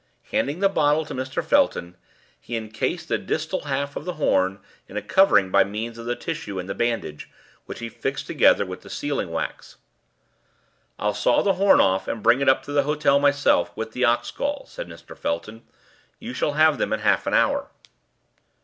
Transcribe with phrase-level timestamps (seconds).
[0.31, 1.43] Handing the bottle to Mr.
[1.45, 1.95] Felton,
[2.39, 6.15] he encased the distal half of the horn in a covering by means of the
[6.15, 7.29] tissue and the bandage,
[7.67, 9.77] which he fixed securely with the sealing wax.
[10.97, 14.03] "I'll saw the horn off and bring it up to the hotel myself, with the
[14.05, 15.15] ox gall," said Mr.
[15.15, 15.67] Felton.
[16.17, 17.69] "You shall have them in half an hour."